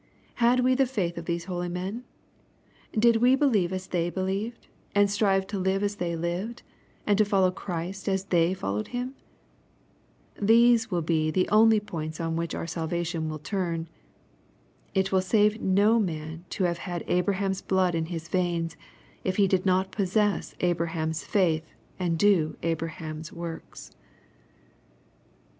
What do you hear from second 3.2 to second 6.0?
believe as they believed, and strive to live as